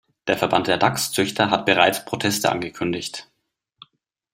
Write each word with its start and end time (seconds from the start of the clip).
Der 0.25 0.35
Verband 0.35 0.65
der 0.65 0.79
Dachszüchter 0.79 1.51
hat 1.51 1.67
bereits 1.67 2.03
Proteste 2.03 2.51
angekündigt. 2.51 3.29